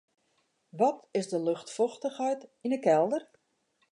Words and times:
Wat 0.79 0.99
is 1.19 1.27
de 1.31 1.39
luchtfochtichheid 1.45 2.41
yn 2.65 2.73
'e 2.75 2.79
kelder? 2.87 3.23